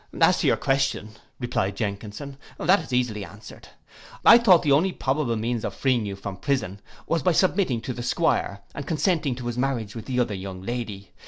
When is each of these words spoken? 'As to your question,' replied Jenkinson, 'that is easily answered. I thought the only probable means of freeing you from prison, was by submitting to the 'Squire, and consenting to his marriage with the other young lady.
'As 0.19 0.39
to 0.39 0.47
your 0.47 0.57
question,' 0.57 1.11
replied 1.39 1.75
Jenkinson, 1.77 2.37
'that 2.57 2.79
is 2.85 2.91
easily 2.91 3.23
answered. 3.23 3.67
I 4.25 4.39
thought 4.39 4.63
the 4.63 4.71
only 4.71 4.91
probable 4.93 5.35
means 5.35 5.63
of 5.63 5.75
freeing 5.75 6.07
you 6.07 6.15
from 6.15 6.37
prison, 6.37 6.81
was 7.05 7.21
by 7.21 7.33
submitting 7.33 7.81
to 7.81 7.93
the 7.93 8.01
'Squire, 8.01 8.61
and 8.73 8.87
consenting 8.87 9.35
to 9.35 9.45
his 9.45 9.59
marriage 9.59 9.95
with 9.95 10.05
the 10.07 10.19
other 10.19 10.33
young 10.33 10.63
lady. 10.63 11.11